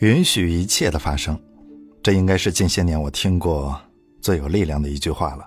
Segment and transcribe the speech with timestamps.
[0.00, 1.38] 允许一切的发生，
[2.02, 3.78] 这应该是近些年我听过
[4.22, 5.46] 最有力量的一句话了。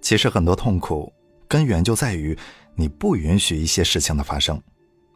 [0.00, 1.12] 其实很多痛苦
[1.46, 2.36] 根源就在于
[2.74, 4.58] 你不允许一些事情的发生，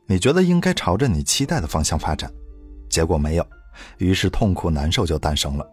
[0.06, 2.30] 你觉得应该朝着你期待的方向发展，
[2.90, 3.46] 结果没有，
[3.96, 5.66] 于是痛苦难受就诞生了。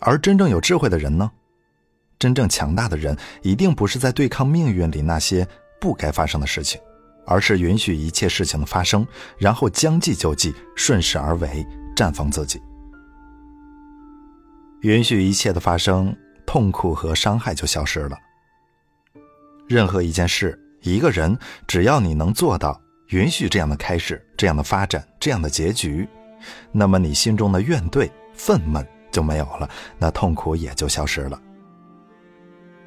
[0.00, 1.30] 而真正有智慧的人呢，
[2.18, 5.46] 真正强大的人，一定不是在对抗命运里那些
[5.80, 6.80] 不该发生的事情。
[7.26, 9.06] 而是允许一切事情的发生，
[9.38, 12.60] 然后将计就计，顺势而为，绽放自己。
[14.82, 18.18] 允许一切的发生，痛苦和伤害就消失了。
[19.66, 26.06] 任何一件事、一个人，只要你能做到允许这样的开始、这样的发展、这样的结局，
[26.70, 31.40] 那么你心中的怨怼、愤懑就没有了，那痛苦也就消失了。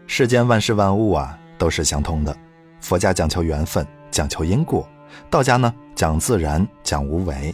[0.05, 2.37] 世间万事万物啊，都是相通的。
[2.79, 3.85] 佛家讲求缘分。
[4.11, 4.87] 讲求因果，
[5.29, 7.53] 道家呢讲自然，讲无为，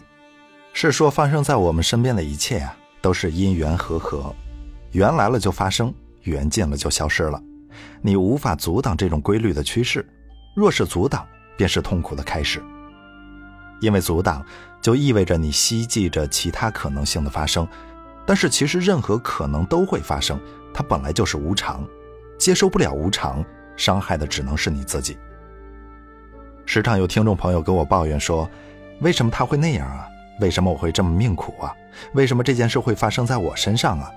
[0.72, 4.34] 是说发生在我们身边的一切啊，都是因缘和合，
[4.92, 7.42] 缘来了就发生，缘尽了就消失了。
[8.00, 10.06] 你无法阻挡这种规律的趋势，
[10.54, 12.62] 若是阻挡，便是痛苦的开始。
[13.80, 14.44] 因为阻挡
[14.80, 17.66] 就意味着你希冀着其他可能性的发生，
[18.24, 20.40] 但是其实任何可能都会发生，
[20.72, 21.86] 它本来就是无常，
[22.38, 23.44] 接受不了无常，
[23.76, 25.18] 伤害的只能是你自己。
[26.74, 28.50] 时常有听众朋友跟我抱怨说
[28.98, 30.08] ：“为什么他会那样啊？
[30.40, 31.72] 为什么我会这么命苦啊？
[32.14, 34.10] 为什么这件事会发生在我身上啊？”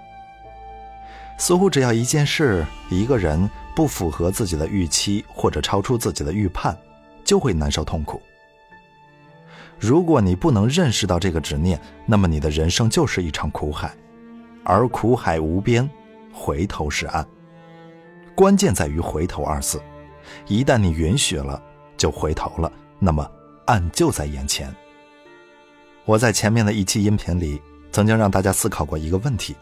[1.38, 6.76] 似乎只要一件事、一个人不符合自己的预期或者超出自己的预判，
[7.24, 8.20] 就会难受痛苦。
[9.78, 13.94] 如果你不能认识到这个执念，那么你的人生就是一场苦海，
[14.64, 15.88] 而苦海无边，
[16.34, 17.24] 回头是岸。
[18.34, 19.80] 关键在于“回头”二字，
[20.48, 21.62] 一旦你允许了。
[21.98, 23.30] 就回头了，那么
[23.66, 24.74] 岸就在眼前。
[26.06, 29.56] 我在前面的一期音频里曾经让大家思考过一个问题：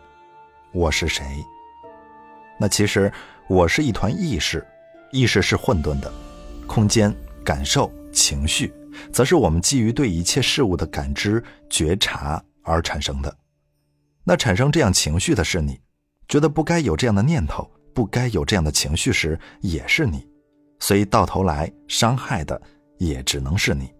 [0.73, 1.25] 我是谁？
[2.59, 3.11] 那其实
[3.47, 4.65] 我是一团意识，
[5.11, 6.11] 意识是混沌的，
[6.67, 8.71] 空间、感受、情绪，
[9.11, 13.35] 则是我们基于对一切事物的感知、觉察而产生的。
[14.23, 15.79] 那产生这样情绪的是你，
[16.27, 20.27] 觉得不该有这样的念头、不该有这样的情绪时，也是你。
[20.85, 22.61] 所以到头来，伤害的
[22.99, 23.91] 也只能是你。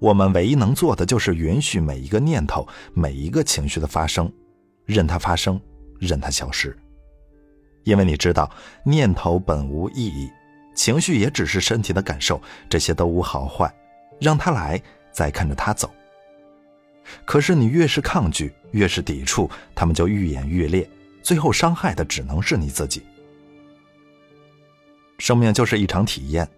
[0.00, 4.32] 我们唯一能做的，就是允许每一个念头、每一个情绪的发生，
[4.86, 5.60] 任它发生，
[6.00, 6.74] 任它消失。
[7.84, 8.50] 因为你知道，
[8.86, 10.30] 念头本无意义，
[10.74, 13.70] 情绪也只是身体的感受，这些都无好坏，
[14.18, 14.82] 让它来，
[15.12, 15.90] 再看着它走。
[17.26, 20.88] 可是你越是抗拒，越是抵触，他们就愈演愈烈，
[21.22, 23.02] 最后伤害的只能是你自己。
[25.22, 26.48] 生命就是一场体验，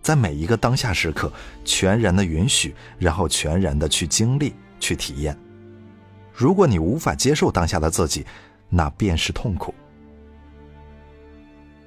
[0.00, 1.30] 在每一个当下时刻，
[1.62, 5.38] 全然的允许，然后全然的去经历、去体验。
[6.32, 8.24] 如果你无法接受当下的自己，
[8.70, 9.74] 那便是痛苦。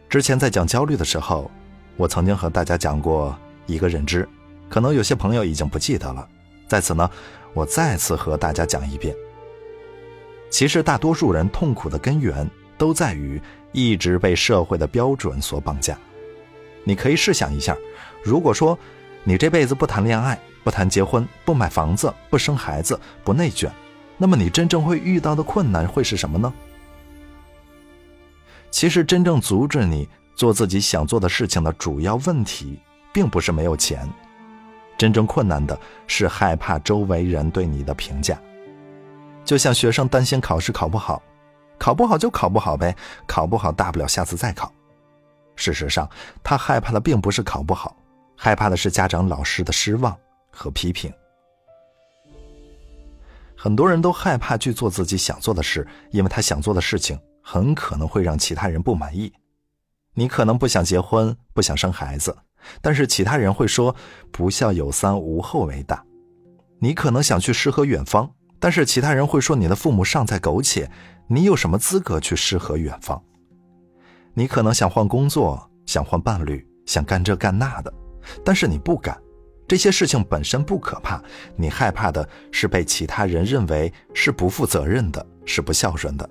[0.08, 1.50] 之前在讲焦虑的时候，
[1.96, 4.30] 我曾经和大家讲过一个认知，
[4.70, 6.30] 可能有些朋友已经不记得了。
[6.68, 7.10] 在此呢，
[7.56, 9.16] 我再次和大家讲一遍。
[10.52, 15.98] 其实，大多数人痛苦的根源都在于一直被社会的标准所绑架。
[16.88, 17.76] 你可以试想一下，
[18.24, 18.80] 如果说
[19.26, 23.70] 你这辈子不谈恋爱、不谈结婚、不买房子、不生孩子、不内卷，
[24.16, 26.54] 那么你真正会遇到的困难会是什么呢？
[28.72, 32.80] 其实，真正阻止你做自己想做的事情的主要问题，
[33.12, 34.10] 并不是没有钱，
[34.98, 35.78] 真正困难的
[36.08, 38.40] 是害怕周围人对你的评价。
[39.44, 41.22] 就像学生担心考试考不好，
[41.78, 44.72] 考不好就考不好呗，考不好大不了下次再考。
[45.58, 46.10] 事实上，
[46.42, 47.98] 他害怕的并不是考不好，
[48.38, 50.18] 害怕的是家长、老师的失望
[50.50, 51.12] 和批评。
[53.60, 59.34] 很多人都害怕去做自己想做的事，因为他想做的事情很可能会让其他人不满意。
[60.14, 62.38] 你可能不想结婚，不想生孩子，
[62.82, 63.96] 但是其他人会说
[64.32, 66.04] “不孝有三，无后为大”。
[66.80, 70.90] 你可能想去诗和远方，但是其他人会说你的父母尚在苟且，
[71.28, 73.24] 你有什么资格去诗和远方？
[74.38, 77.92] 你可能想换工作，想换伴侣，想干这干那的，
[78.46, 79.20] 但是你不敢。
[79.68, 81.20] 这些事情本身不可怕，
[81.56, 86.30] 你害怕的是被其他人认为是不负责任的，是不孝顺的。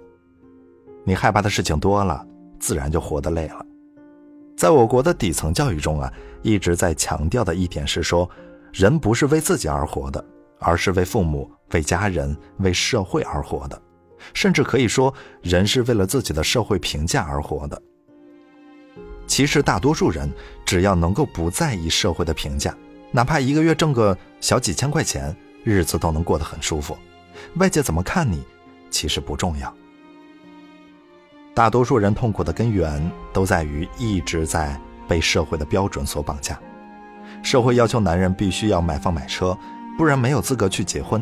[1.03, 2.25] 你害怕的事情多了，
[2.61, 3.67] 自然就活得累了。
[4.57, 6.13] 在我国的底层教育中啊，
[6.43, 8.31] 一直在强调的一点是说，
[8.73, 10.25] 人不是为自己而活的，
[10.61, 13.83] 而是为父母、为家人、为社会而活的，
[14.33, 15.13] 甚至可以说，
[15.43, 17.83] 人是为了自己的社会评价而活的。
[19.27, 20.31] 其实，大多数人
[20.65, 22.75] 只要能够不在意社会的评价，
[23.11, 26.97] 哪怕一个月挣个小几千块钱，日子都能过得很舒服。
[27.57, 28.43] 外界怎么看你，
[28.89, 29.73] 其实不重要。
[31.53, 34.79] 大多数人痛苦的根源都在于一直在
[35.09, 36.59] 被社会的标准所绑架。
[37.43, 39.57] 社会要求男人必须要买房买车，
[39.99, 41.21] 不然没有资格去结婚；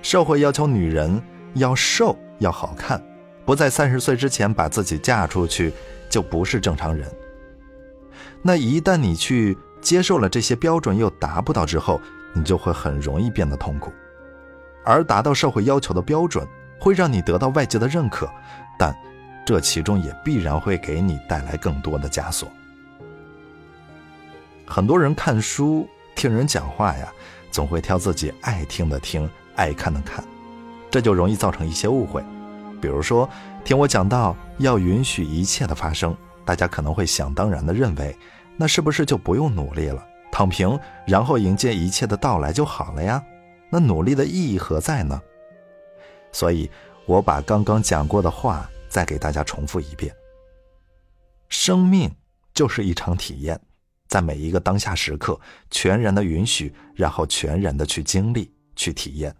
[0.00, 1.22] 社会要求女人
[1.54, 3.02] 要瘦要好看，
[3.44, 5.72] 不在三十岁之前把自己嫁出去
[6.08, 7.10] 就不是正常人。
[8.42, 12.00] 那一旦你去接受了这些标准又达不到之后，
[12.34, 13.92] 你就会很容易变得痛苦。
[14.84, 16.46] 而达到社会要求的标准
[16.78, 18.28] 会让你得到外界的认可，
[18.78, 18.94] 但。
[19.44, 22.48] 这其中也必然会给你带来更多的枷锁。
[24.64, 25.84] 很多人看书、
[26.14, 27.12] 听人讲话呀，
[27.50, 30.24] 总会挑自己爱听的听、爱看的看，
[30.92, 32.24] 这就容易造成一些误会。
[32.80, 33.28] 比如说，
[33.64, 38.16] 听我讲到要允许一切的发生，大家可能会想当然的认为，
[38.56, 43.22] 那是不是就不用努力了，躺平，然后迎接一切的到来就好了呀？
[43.70, 45.20] 那努力的意义何在呢？
[46.32, 46.70] 所以，
[47.06, 48.68] 我把刚刚讲过的话。
[48.92, 50.14] 再给大家重复一遍：
[51.48, 52.14] 生命
[52.52, 53.58] 就是一场体验，
[54.06, 55.40] 在每一个当下时刻，
[55.70, 59.34] 全然的允许，然后全然的去经历、去体验。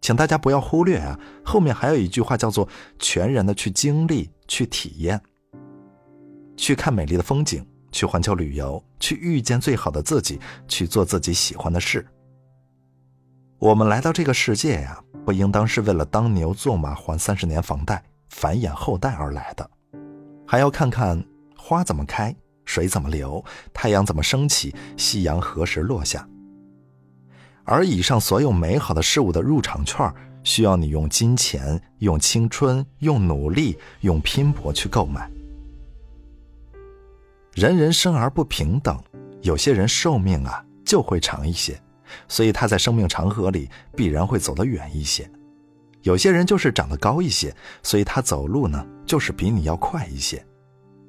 [0.00, 2.68] 请大家不要忽略啊，后面还有一句话叫做
[2.98, 5.22] “全然的去经历、去体验”。
[6.56, 12.06] 去看美丽的风景，去环球旅游，去遇见最好的自己，去做自己喜欢的事。
[13.58, 18.02] 我们来到这个世界呀，不应当是为了当牛做马还三十年房贷。
[18.30, 19.70] 繁衍后代而来的，
[20.44, 21.24] 还要看看
[21.56, 22.34] 花怎么开，
[22.64, 23.42] 水怎么流，
[23.72, 26.28] 太阳怎么升起，夕阳何时落下。
[27.62, 30.12] 而以上所有美好的事物的入场券，
[30.42, 35.30] 需要你用金钱、用青春、用努力、用拼搏去购买。
[37.54, 39.00] 人人生而不平等，
[39.42, 41.80] 有些人寿命啊就会长一些，
[42.26, 45.30] 所以他在生命长河里必然会走得远一些。
[46.02, 50.44] 有些人就是长得高一些，所以他走路呢就是比你要快一些。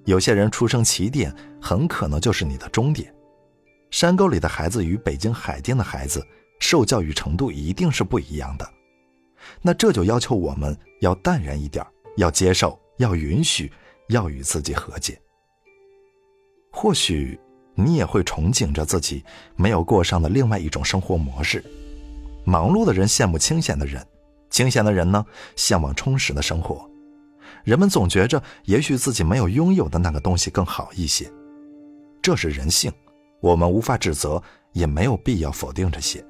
[0.05, 3.11] 有些人出生起点很可能就是你的终点。
[3.89, 6.23] 山沟里的孩子与北京海淀的孩子
[6.59, 8.69] 受教育程度一定是不一样的。
[9.63, 11.83] 那这就要求我们要淡然一点，
[12.17, 13.71] 要接受，要允许，
[14.09, 15.19] 要与自己和解。
[16.85, 17.35] 或许
[17.73, 21.65] 你也会憧憬着自己没有过上的另外一种生活模式。
[22.43, 24.05] 忙碌的人羡慕清闲的人。
[24.51, 26.87] 清闲的人呢，向往充实的生活。
[27.63, 31.27] 人们总觉着，也许自己没有拥有的那个东西更好一些，
[32.21, 32.91] 这是人性，
[33.41, 34.39] 我们无法指责，
[34.71, 36.23] 也没有必要否定这些。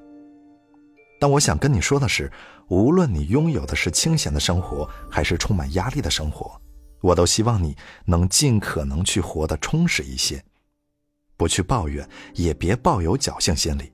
[1.20, 2.32] 但我想跟你说的是，
[2.68, 6.58] 无论你拥有的是清闲的生活，还是充满压力的生活，
[7.06, 10.44] 我都希望你能尽可能去活得充实一些，
[11.36, 13.92] 不去抱怨，也别抱有侥幸心理。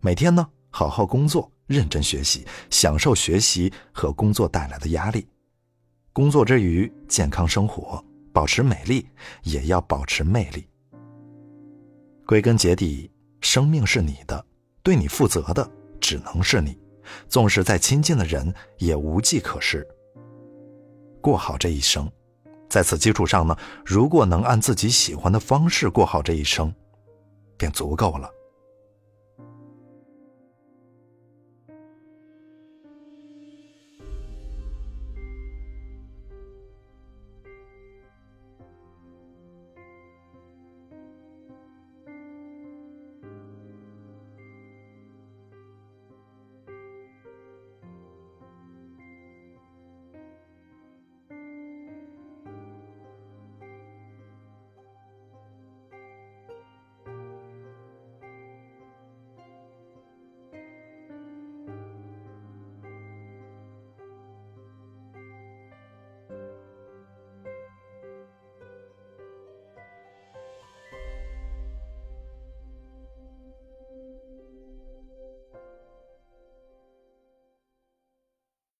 [0.00, 1.50] 每天呢，好好工作。
[1.66, 5.26] 认真学习，享受学习和工作带来的压力。
[6.12, 8.04] 工作之余，健康生活，
[8.34, 9.08] 保持美丽，
[9.44, 10.68] 也要保持魅力。
[12.26, 13.10] 归根结底，
[13.40, 14.44] 生命是你的，
[14.82, 15.66] 对你负责的
[15.98, 16.78] 只能是你。
[17.26, 19.88] 纵使再亲近的人，也无计可施。
[21.22, 22.12] 过好这一生，
[22.74, 23.56] 在此基础上呢，
[23.86, 26.74] 如果能按自己喜欢的方式过好这一生，
[27.56, 28.28] 便足够了。